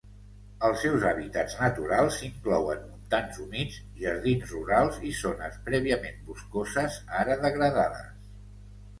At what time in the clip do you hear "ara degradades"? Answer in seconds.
7.21-8.09